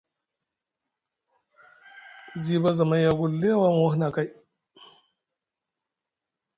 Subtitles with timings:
[2.43, 4.29] Ziba zamay agulɗi a wa muhunakay.